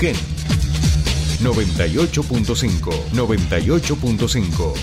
Ken 0.00 0.14
98.5 1.42 3.10
98.5 3.14 4.74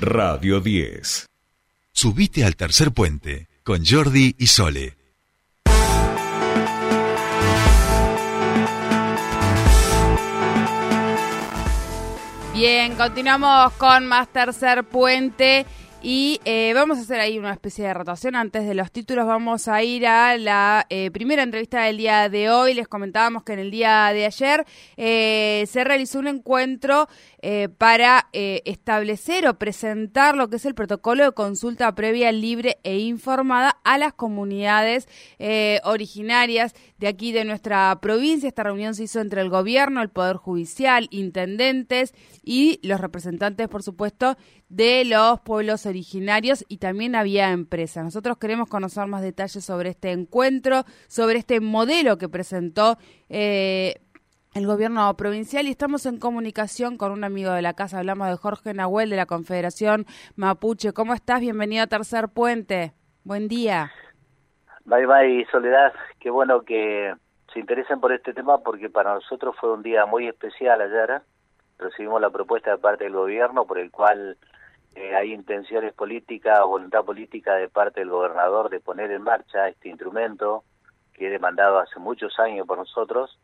Radio 0.00 0.60
10 0.60 1.26
Subite 1.92 2.46
al 2.46 2.56
tercer 2.56 2.92
puente 2.92 3.50
con 3.62 3.84
Jordi 3.84 4.34
y 4.38 4.46
Sole. 4.46 4.96
Bien, 12.54 12.94
continuamos 12.96 13.74
con 13.74 14.06
más 14.06 14.28
tercer 14.28 14.84
puente. 14.84 15.66
Y 16.02 16.40
eh, 16.46 16.72
vamos 16.74 16.96
a 16.96 17.02
hacer 17.02 17.20
ahí 17.20 17.38
una 17.38 17.52
especie 17.52 17.86
de 17.86 17.92
rotación. 17.92 18.34
Antes 18.34 18.66
de 18.66 18.72
los 18.72 18.90
títulos 18.90 19.26
vamos 19.26 19.68
a 19.68 19.82
ir 19.82 20.06
a 20.06 20.38
la 20.38 20.86
eh, 20.88 21.10
primera 21.10 21.42
entrevista 21.42 21.82
del 21.82 21.98
día 21.98 22.30
de 22.30 22.48
hoy. 22.48 22.72
Les 22.72 22.88
comentábamos 22.88 23.42
que 23.42 23.52
en 23.52 23.58
el 23.58 23.70
día 23.70 24.10
de 24.14 24.24
ayer 24.24 24.64
eh, 24.96 25.66
se 25.68 25.84
realizó 25.84 26.18
un 26.18 26.28
encuentro 26.28 27.06
para 27.78 28.28
establecer 28.32 29.48
o 29.48 29.54
presentar 29.58 30.36
lo 30.36 30.50
que 30.50 30.56
es 30.56 30.66
el 30.66 30.74
protocolo 30.74 31.24
de 31.24 31.32
consulta 31.32 31.94
previa 31.94 32.30
libre 32.32 32.78
e 32.82 32.98
informada 32.98 33.78
a 33.82 33.96
las 33.96 34.12
comunidades 34.12 35.08
originarias 35.84 36.74
de 36.98 37.08
aquí 37.08 37.32
de 37.32 37.46
nuestra 37.46 37.98
provincia. 38.02 38.46
Esta 38.46 38.64
reunión 38.64 38.94
se 38.94 39.04
hizo 39.04 39.20
entre 39.20 39.40
el 39.40 39.48
gobierno, 39.48 40.02
el 40.02 40.10
Poder 40.10 40.36
Judicial, 40.36 41.08
intendentes 41.10 42.12
y 42.44 42.78
los 42.82 43.00
representantes, 43.00 43.68
por 43.68 43.82
supuesto, 43.82 44.36
de 44.68 45.06
los 45.06 45.40
pueblos 45.40 45.86
originarios 45.86 45.89
y 46.68 46.78
también 46.78 47.14
había 47.14 47.50
empresas. 47.50 48.04
Nosotros 48.04 48.38
queremos 48.38 48.68
conocer 48.68 49.06
más 49.06 49.22
detalles 49.22 49.64
sobre 49.64 49.90
este 49.90 50.12
encuentro, 50.12 50.84
sobre 51.08 51.38
este 51.38 51.60
modelo 51.60 52.18
que 52.18 52.28
presentó 52.28 52.96
eh, 53.28 54.00
el 54.54 54.66
gobierno 54.66 55.16
provincial 55.16 55.66
y 55.66 55.70
estamos 55.70 56.06
en 56.06 56.18
comunicación 56.18 56.96
con 56.96 57.12
un 57.12 57.24
amigo 57.24 57.52
de 57.52 57.62
la 57.62 57.74
casa. 57.74 57.98
Hablamos 57.98 58.28
de 58.28 58.36
Jorge 58.36 58.74
Nahuel 58.74 59.10
de 59.10 59.16
la 59.16 59.26
Confederación 59.26 60.06
Mapuche. 60.36 60.92
¿Cómo 60.92 61.14
estás? 61.14 61.40
Bienvenido 61.40 61.84
a 61.84 61.86
Tercer 61.86 62.28
Puente. 62.28 62.92
Buen 63.22 63.48
día. 63.48 63.92
Bye 64.84 65.06
bye, 65.06 65.46
Soledad. 65.52 65.92
Qué 66.18 66.30
bueno 66.30 66.62
que 66.62 67.14
se 67.52 67.60
interesen 67.60 68.00
por 68.00 68.12
este 68.12 68.32
tema 68.32 68.58
porque 68.58 68.90
para 68.90 69.14
nosotros 69.14 69.54
fue 69.60 69.72
un 69.72 69.82
día 69.82 70.06
muy 70.06 70.26
especial 70.26 70.80
ayer. 70.80 71.22
Recibimos 71.78 72.20
la 72.20 72.30
propuesta 72.30 72.72
de 72.72 72.78
parte 72.78 73.04
del 73.04 73.12
gobierno 73.14 73.66
por 73.66 73.78
el 73.78 73.90
cual 73.90 74.36
eh, 74.94 75.14
hay 75.14 75.32
intenciones 75.32 75.92
políticas 75.94 76.60
o 76.62 76.68
voluntad 76.68 77.04
política 77.04 77.54
de 77.54 77.68
parte 77.68 78.00
del 78.00 78.10
gobernador 78.10 78.70
de 78.70 78.80
poner 78.80 79.10
en 79.10 79.22
marcha 79.22 79.68
este 79.68 79.88
instrumento 79.88 80.64
que 81.14 81.28
he 81.28 81.30
demandado 81.30 81.78
hace 81.78 81.98
muchos 82.00 82.38
años 82.38 82.66
por 82.66 82.78
nosotros, 82.78 83.38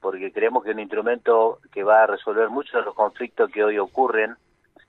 porque 0.00 0.32
creemos 0.32 0.64
que 0.64 0.70
es 0.70 0.74
un 0.74 0.80
instrumento 0.80 1.60
que 1.72 1.84
va 1.84 2.02
a 2.02 2.06
resolver 2.06 2.48
muchos 2.48 2.72
de 2.72 2.82
los 2.82 2.94
conflictos 2.94 3.50
que 3.50 3.62
hoy 3.62 3.78
ocurren 3.78 4.36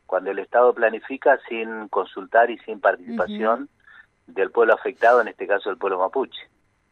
cuando 0.06 0.32
el 0.32 0.40
Estado 0.40 0.74
planifica 0.74 1.40
sin 1.48 1.88
consultar 1.88 2.50
y 2.50 2.58
sin 2.60 2.80
participación 2.80 3.70
del 4.28 4.52
pueblo 4.52 4.74
afectado, 4.74 5.22
en 5.22 5.28
este 5.30 5.48
caso 5.48 5.70
el 5.70 5.78
pueblo 5.78 6.00
mapuche. 6.00 6.42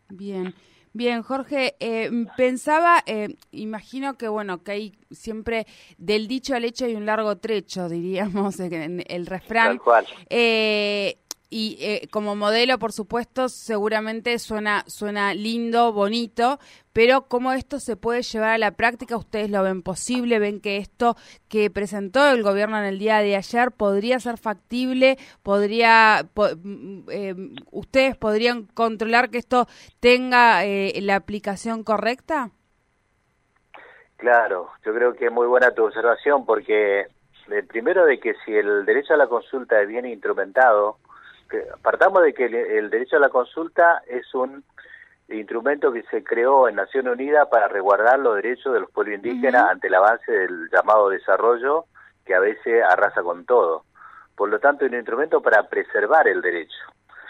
Bien. 0.09 0.53
Bien, 0.93 1.21
Jorge, 1.21 1.75
eh, 1.79 2.09
pensaba, 2.35 3.03
eh, 3.05 3.35
imagino 3.51 4.17
que 4.17 4.27
bueno, 4.27 4.63
que 4.63 4.71
hay 4.71 4.95
siempre 5.11 5.67
del 5.97 6.27
dicho 6.27 6.55
al 6.55 6.65
hecho 6.65 6.85
hay 6.85 6.95
un 6.95 7.05
largo 7.05 7.37
trecho, 7.37 7.87
diríamos, 7.89 8.59
en 8.59 9.03
el 9.07 9.25
refrán. 9.25 9.67
Tal 9.67 9.81
cual. 9.81 10.07
Eh, 10.29 11.19
y 11.49 11.77
eh, 11.81 12.07
como 12.11 12.35
modelo, 12.35 12.77
por 12.77 12.91
supuesto, 12.91 13.49
seguramente 13.49 14.37
suena, 14.37 14.83
suena 14.85 15.33
lindo, 15.33 15.91
bonito, 15.91 16.59
pero 16.93 17.23
cómo 17.23 17.53
esto 17.53 17.79
se 17.79 17.95
puede 17.95 18.21
llevar 18.21 18.51
a 18.51 18.57
la 18.59 18.71
práctica, 18.71 19.17
ustedes 19.17 19.49
lo 19.49 19.63
ven 19.63 19.81
posible, 19.81 20.37
ven 20.37 20.61
que 20.61 20.77
esto 20.77 21.15
que 21.47 21.71
presentó 21.71 22.29
el 22.29 22.43
gobierno 22.43 22.77
en 22.77 22.85
el 22.85 22.99
día 22.99 23.19
de 23.19 23.35
ayer 23.35 23.71
podría 23.71 24.19
ser 24.19 24.37
factible, 24.37 25.17
podría, 25.41 26.27
mm, 26.35 27.09
eh, 27.09 27.35
ustedes 27.71 28.15
podrían 28.15 28.65
controlar 28.65 29.31
que 29.31 29.39
esto 29.39 29.65
tenga 29.99 30.65
eh, 30.65 30.99
la 31.01 31.15
aplicación 31.15 31.83
correcta. 31.83 32.51
Claro, 34.17 34.69
yo 34.85 34.93
creo 34.93 35.13
que 35.15 35.25
es 35.27 35.31
muy 35.31 35.47
buena 35.47 35.71
tu 35.71 35.85
observación 35.85 36.45
porque 36.45 37.07
primero 37.69 38.05
de 38.05 38.19
que 38.19 38.35
si 38.45 38.53
el 38.53 38.85
derecho 38.85 39.13
a 39.13 39.17
la 39.17 39.27
consulta 39.27 39.81
es 39.81 39.87
bien 39.87 40.05
instrumentado, 40.05 40.97
partamos 41.81 42.23
de 42.23 42.33
que 42.33 42.45
el, 42.45 42.89
derecho 42.89 43.17
a 43.17 43.19
la 43.19 43.29
consulta 43.29 44.01
es 44.07 44.33
un 44.33 44.63
instrumento 45.29 45.91
que 45.91 46.03
se 46.03 46.23
creó 46.23 46.67
en 46.67 46.75
Naciones 46.75 47.13
Unidas 47.13 47.47
para 47.49 47.67
resguardar 47.67 48.19
los 48.19 48.35
derechos 48.35 48.73
de 48.73 48.79
los 48.81 48.91
pueblos 48.91 49.15
indígenas 49.15 49.69
ante 49.69 49.87
el 49.87 49.95
avance 49.95 50.31
del 50.31 50.69
llamado 50.71 51.09
desarrollo 51.09 51.85
que 52.25 52.35
a 52.35 52.39
veces 52.39 52.83
arrasa 52.83 53.21
con 53.21 53.45
todo. 53.45 53.83
Por 54.35 54.49
lo 54.49 54.59
tanto, 54.59 54.85
es 54.85 54.91
un 54.91 54.97
instrumento 54.97 55.41
para 55.41 55.67
preservar 55.67 56.27
el 56.27 56.41
derecho. 56.41 56.77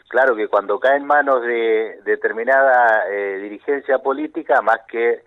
Claro 0.09 0.35
que 0.35 0.47
cuando 0.47 0.79
cae 0.79 0.97
en 0.97 1.05
manos 1.05 1.41
de 1.43 1.99
determinada 2.03 3.05
eh, 3.09 3.37
dirigencia 3.37 3.99
política, 3.99 4.61
más 4.61 4.79
que 4.87 5.23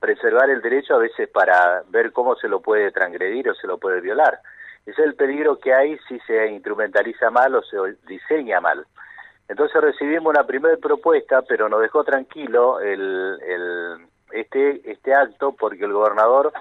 preservar 0.00 0.50
el 0.50 0.60
derecho, 0.60 0.94
a 0.94 0.98
veces 0.98 1.28
para 1.28 1.82
ver 1.88 2.12
cómo 2.12 2.36
se 2.36 2.48
lo 2.48 2.60
puede 2.60 2.90
transgredir 2.90 3.48
o 3.48 3.54
se 3.54 3.66
lo 3.66 3.78
puede 3.78 4.00
violar. 4.00 4.40
Es 4.86 4.98
el 4.98 5.14
peligro 5.14 5.58
que 5.58 5.72
hay 5.72 5.98
si 6.08 6.18
se 6.20 6.48
instrumentaliza 6.48 7.30
mal 7.30 7.54
o 7.54 7.62
se 7.62 7.76
diseña 8.06 8.60
mal. 8.60 8.86
Entonces 9.48 9.80
recibimos 9.80 10.30
una 10.30 10.46
primera 10.46 10.76
propuesta, 10.76 11.42
pero 11.42 11.68
nos 11.68 11.80
dejó 11.80 12.04
tranquilo 12.04 12.80
el, 12.80 13.38
el, 13.46 14.06
este, 14.32 14.90
este 14.90 15.14
acto 15.14 15.52
porque 15.52 15.84
el 15.84 15.92
gobernador 15.92 16.52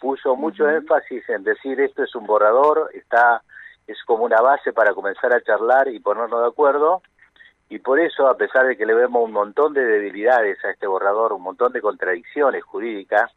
puso 0.00 0.36
mucho 0.36 0.68
énfasis 0.68 1.28
en 1.28 1.44
decir 1.44 1.80
esto 1.80 2.02
es 2.02 2.14
un 2.14 2.26
borrador, 2.26 2.90
está 2.94 3.42
es 3.86 4.02
como 4.04 4.24
una 4.24 4.40
base 4.40 4.72
para 4.72 4.94
comenzar 4.94 5.32
a 5.32 5.42
charlar 5.42 5.88
y 5.88 6.00
ponernos 6.00 6.40
de 6.40 6.48
acuerdo 6.48 7.02
y 7.68 7.78
por 7.78 7.98
eso 8.00 8.28
a 8.28 8.36
pesar 8.36 8.66
de 8.66 8.76
que 8.76 8.86
le 8.86 8.94
vemos 8.94 9.24
un 9.24 9.32
montón 9.32 9.74
de 9.74 9.84
debilidades 9.84 10.64
a 10.64 10.70
este 10.70 10.86
borrador, 10.86 11.32
un 11.32 11.42
montón 11.42 11.72
de 11.72 11.80
contradicciones 11.80 12.62
jurídicas, 12.64 13.32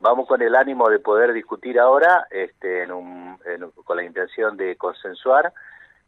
vamos 0.00 0.26
con 0.26 0.42
el 0.42 0.56
ánimo 0.56 0.88
de 0.88 0.98
poder 0.98 1.32
discutir 1.32 1.78
ahora 1.78 2.26
este, 2.30 2.82
en 2.82 2.92
un, 2.92 3.38
con 3.84 3.96
la 3.96 4.04
intención 4.04 4.56
de 4.56 4.76
consensuar 4.76 5.52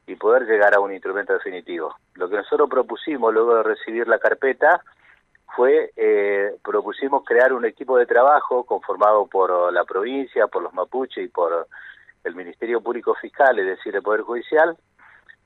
y 0.07 0.17
poder 0.17 0.45
llegar 0.47 0.75
a 0.75 0.81
un 0.81 0.93
instrumento 0.93 1.35
definitivo. 1.35 1.95
Lo 2.15 2.29
que 2.29 2.37
nosotros 2.37 2.69
propusimos 2.69 3.33
luego 3.33 3.57
de 3.57 3.63
recibir 3.63 4.09
la 4.09 4.19
carpeta 4.19 4.83
fue, 5.55 5.93
eh, 5.97 6.57
propusimos 6.65 7.25
crear 7.25 7.53
un 7.53 7.65
equipo 7.65 7.99
de 7.99 8.07
trabajo 8.07 8.65
conformado 8.65 9.27
por 9.27 9.73
la 9.73 9.85
provincia, 9.85 10.47
por 10.47 10.63
los 10.63 10.73
mapuches 10.73 11.25
y 11.25 11.29
por 11.29 11.69
el 12.25 12.35
Ministerio 12.35 12.81
Público 12.81 13.15
Fiscal, 13.15 13.59
es 13.59 13.67
decir, 13.67 13.95
el 13.95 14.03
Poder 14.03 14.23
Judicial, 14.23 14.77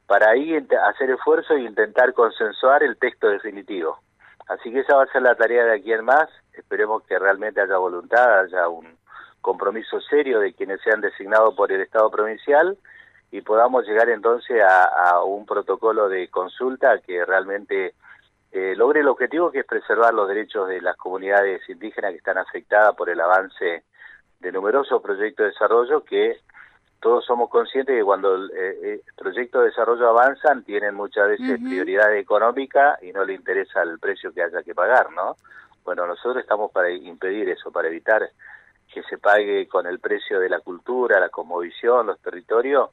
para 0.06 0.30
ahí 0.30 0.56
hacer 0.56 1.10
esfuerzo 1.10 1.54
e 1.54 1.62
intentar 1.62 2.12
consensuar 2.12 2.84
el 2.84 2.96
texto 2.96 3.28
definitivo. 3.28 3.98
Así 4.46 4.72
que 4.72 4.80
esa 4.80 4.96
va 4.96 5.04
a 5.04 5.12
ser 5.12 5.22
la 5.22 5.34
tarea 5.34 5.64
de 5.64 5.74
aquí 5.74 5.92
en 5.92 6.04
más. 6.04 6.28
Esperemos 6.52 7.02
que 7.04 7.18
realmente 7.18 7.60
haya 7.60 7.78
voluntad, 7.78 8.40
haya 8.40 8.68
un 8.68 8.96
compromiso 9.40 10.00
serio 10.00 10.40
de 10.40 10.54
quienes 10.54 10.80
sean 10.80 11.00
designados 11.00 11.54
por 11.54 11.70
el 11.70 11.80
Estado 11.80 12.10
provincial 12.10 12.76
y 13.30 13.42
podamos 13.42 13.86
llegar 13.86 14.08
entonces 14.08 14.62
a, 14.62 15.22
un 15.22 15.46
protocolo 15.46 16.08
de 16.08 16.28
consulta 16.28 16.98
que 16.98 17.24
realmente 17.24 17.94
eh, 18.52 18.74
logre 18.76 19.00
el 19.00 19.08
objetivo 19.08 19.50
que 19.50 19.60
es 19.60 19.66
preservar 19.66 20.14
los 20.14 20.28
derechos 20.28 20.68
de 20.68 20.80
las 20.80 20.96
comunidades 20.96 21.68
indígenas 21.68 22.12
que 22.12 22.18
están 22.18 22.38
afectadas 22.38 22.94
por 22.94 23.10
el 23.10 23.20
avance 23.20 23.84
de 24.40 24.52
numerosos 24.52 25.02
proyectos 25.02 25.44
de 25.44 25.50
desarrollo 25.50 26.04
que 26.04 26.40
todos 27.06 27.24
somos 27.24 27.48
conscientes 27.50 27.94
que 27.94 28.02
cuando 28.02 28.34
el, 28.34 28.50
eh, 28.52 29.00
proyectos 29.16 29.60
de 29.60 29.68
desarrollo 29.68 30.08
avanzan 30.08 30.64
tienen 30.64 30.96
muchas 30.96 31.28
veces 31.28 31.60
prioridad 31.60 32.12
económica 32.16 32.98
y 33.00 33.12
no 33.12 33.24
le 33.24 33.34
interesa 33.34 33.80
el 33.82 34.00
precio 34.00 34.32
que 34.32 34.42
haya 34.42 34.60
que 34.64 34.74
pagar, 34.74 35.12
¿no? 35.12 35.36
Bueno, 35.84 36.04
nosotros 36.04 36.38
estamos 36.38 36.72
para 36.72 36.90
impedir 36.90 37.48
eso, 37.48 37.70
para 37.70 37.86
evitar 37.86 38.28
que 38.92 39.04
se 39.04 39.18
pague 39.18 39.68
con 39.68 39.86
el 39.86 40.00
precio 40.00 40.40
de 40.40 40.48
la 40.48 40.58
cultura, 40.58 41.20
la 41.20 41.28
cosmovisión, 41.28 42.08
los 42.08 42.20
territorios, 42.20 42.90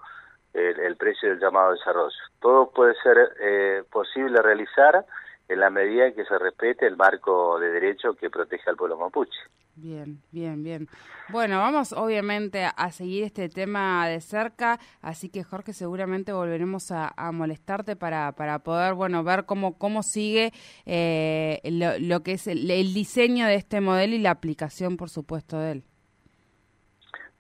el, 0.54 0.96
precio 0.96 1.30
del 1.30 1.40
llamado 1.40 1.72
desarrollo. 1.72 2.16
Todo 2.40 2.70
puede 2.70 2.94
ser 3.02 3.18
eh, 3.40 3.84
posible 3.92 4.44
realizar 4.44 5.04
en 5.48 5.60
la 5.60 5.72
medida 5.72 6.06
en 6.06 6.14
que 6.14 6.26
se 6.26 6.38
respete 6.38 6.86
el 6.86 6.98
marco 6.98 7.58
de 7.58 7.72
derecho 7.72 8.14
que 8.14 8.30
protege 8.30 8.70
al 8.70 8.76
pueblo 8.76 8.96
mapuche. 8.96 9.40
Bien, 9.76 10.22
bien, 10.32 10.64
bien. 10.64 10.88
Bueno, 11.30 11.58
vamos 11.58 11.94
obviamente 11.94 12.64
a, 12.64 12.92
seguir 12.92 13.24
este 13.24 13.50
tema 13.50 14.08
de 14.08 14.22
cerca, 14.22 14.80
así 15.02 15.30
que 15.30 15.44
Jorge 15.44 15.74
seguramente 15.74 16.32
volveremos 16.32 16.92
a, 16.92 17.12
molestarte 17.32 17.96
para, 17.96 18.34
para 18.34 18.60
poder, 18.60 18.94
bueno, 18.94 19.24
ver 19.24 19.46
cómo, 19.46 19.80
cómo 19.80 20.04
sigue 20.04 20.52
eh, 20.86 21.60
lo, 22.00 22.22
que 22.22 22.34
es 22.34 22.46
el, 22.46 22.68
diseño 22.94 23.48
de 23.48 23.56
este 23.56 23.82
modelo 23.82 24.14
y 24.14 24.20
la 24.20 24.30
aplicación, 24.30 24.96
por 24.96 25.10
supuesto, 25.10 25.58
de 25.58 25.72
él. 25.72 25.84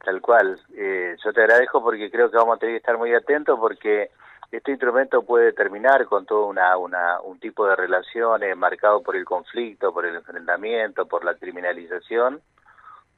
Tal 0.04 0.20
cual. 0.20 0.60
Eh, 0.76 1.16
yo 1.24 1.34
te 1.34 1.40
agradezco 1.40 1.84
porque 1.84 2.10
creo 2.10 2.32
que 2.32 2.38
vamos 2.38 2.56
a 2.58 2.60
tener 2.60 2.74
que 2.74 2.78
estar 2.80 2.98
muy 2.98 3.14
atentos 3.14 3.60
porque 3.60 4.10
este 4.58 4.70
instrumento 4.70 5.24
puede 5.24 5.52
terminar 5.52 6.06
con 6.06 6.28
todo 6.28 6.46
una, 6.46 6.78
una, 6.78 7.20
un 7.22 7.40
tipo 7.40 7.66
de 7.66 7.76
relaciones 7.76 8.56
marcado 8.56 9.02
por 9.02 9.16
el 9.16 9.26
conflicto, 9.26 9.92
por 9.92 10.06
el 10.06 10.16
enfrentamiento, 10.16 11.08
por 11.08 11.26
la 11.26 11.34
criminalización, 11.34 12.40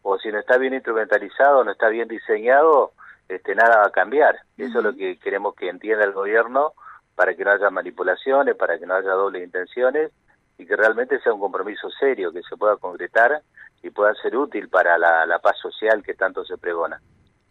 o 0.02 0.18
si 0.18 0.32
no 0.32 0.40
está 0.40 0.58
bien 0.58 0.74
instrumentalizado, 0.74 1.66
no 1.66 1.72
está 1.72 1.90
bien 1.90 2.08
diseñado, 2.08 2.94
este, 3.28 3.54
nada 3.54 3.80
va 3.80 3.88
a 3.88 3.92
cambiar. 3.92 4.40
Eso 4.58 4.78
es 4.78 4.86
lo 4.86 4.96
que 4.96 5.20
queremos 5.20 5.56
que 5.56 5.68
entienda 5.68 6.06
el 6.06 6.14
gobierno 6.14 6.72
para 7.16 7.36
que 7.36 7.44
no 7.44 7.52
haya 7.52 7.70
manipulaciones, 7.70 8.56
para 8.56 8.80
que 8.80 8.86
no 8.86 8.94
haya 8.94 9.12
dobles 9.12 9.44
intenciones 9.44 10.14
y 10.58 10.66
que 10.66 10.78
realmente 10.78 11.20
sea 11.20 11.34
un 11.34 11.42
compromiso 11.42 11.90
serio, 12.00 12.32
que 12.32 12.44
se 12.44 12.56
pueda 12.56 12.78
concretar 12.78 13.42
y 13.84 13.90
pueda 13.90 14.14
ser 14.16 14.38
útil 14.38 14.70
para 14.70 14.98
la 14.98 15.40
paz 15.40 15.58
social 15.58 16.02
que 16.02 16.14
tanto 16.14 16.46
se 16.46 16.58
pregona. 16.58 17.02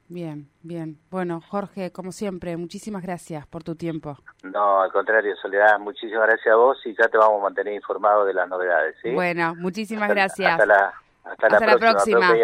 Bien, 0.08 0.48
bien. 0.62 0.98
Bueno, 1.10 1.40
Jorge, 1.40 1.90
como 1.90 2.12
siempre, 2.12 2.56
muchísimas 2.56 3.02
gracias 3.02 3.46
por 3.46 3.62
tu 3.64 3.74
tiempo. 3.74 4.18
No, 4.42 4.82
al 4.82 4.92
contrario, 4.92 5.34
Soledad, 5.36 5.78
muchísimas 5.78 6.26
gracias 6.26 6.52
a 6.52 6.56
vos 6.56 6.78
y 6.84 6.94
ya 6.94 7.08
te 7.08 7.16
vamos 7.16 7.40
a 7.40 7.44
mantener 7.44 7.74
informado 7.74 8.24
de 8.24 8.34
las 8.34 8.48
novedades. 8.48 8.96
¿sí? 9.02 9.12
Bueno, 9.12 9.54
muchísimas 9.56 10.08
gracias. 10.10 10.52
Hasta 10.52 10.66
la, 10.66 10.92
hasta 11.24 11.66
la 11.66 11.78
próxima. 11.78 12.34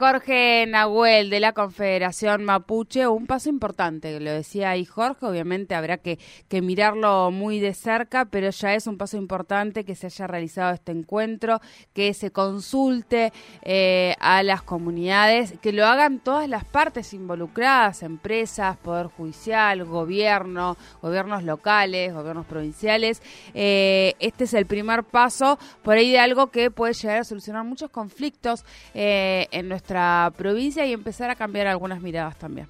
Jorge 0.00 0.64
Nahuel 0.66 1.28
de 1.28 1.40
la 1.40 1.52
Confederación 1.52 2.42
Mapuche, 2.42 3.06
un 3.06 3.26
paso 3.26 3.50
importante, 3.50 4.18
lo 4.18 4.30
decía 4.30 4.70
ahí 4.70 4.86
Jorge, 4.86 5.26
obviamente 5.26 5.74
habrá 5.74 5.98
que, 5.98 6.18
mirarlo 6.62 7.30
muy 7.30 7.60
de 7.60 7.74
cerca, 7.74 8.24
pero 8.24 8.48
ya 8.48 8.72
es 8.72 8.86
un 8.86 8.96
paso 8.96 9.18
importante 9.18 9.84
que 9.84 9.94
se 9.94 10.06
haya 10.06 10.26
realizado 10.26 10.72
este 10.72 10.92
encuentro, 10.92 11.60
que 11.92 12.14
se 12.14 12.30
consulte 12.30 13.30
eh, 13.60 14.14
a 14.20 14.42
las 14.42 14.62
comunidades, 14.62 15.52
que 15.60 15.70
lo 15.70 15.84
hagan 15.84 16.20
todas 16.20 16.48
las 16.48 16.64
partes 16.64 17.12
involucradas, 17.12 18.02
empresas, 18.02 18.78
Poder 18.78 19.08
Judicial, 19.08 19.84
gobierno, 19.84 20.78
gobiernos 21.02 21.42
locales, 21.42 22.14
gobiernos 22.14 22.46
provinciales. 22.46 23.20
Eh, 23.52 24.14
este 24.18 24.44
es 24.44 24.54
el 24.54 24.64
primer 24.64 25.04
paso 25.04 25.58
por 25.82 25.98
ahí 25.98 26.10
de 26.10 26.20
algo 26.20 26.46
que 26.46 26.70
puede 26.70 26.94
llegar 26.94 27.18
a 27.18 27.24
solucionar 27.24 27.64
muchos 27.64 27.90
conflictos 27.90 28.64
eh, 28.94 29.46
en 29.50 29.68
nuestra 29.90 30.32
provincia 30.36 30.86
y 30.86 30.92
empezar 30.92 31.30
a 31.30 31.34
cambiar 31.34 31.66
algunas 31.66 32.00
miradas 32.00 32.36
también. 32.36 32.68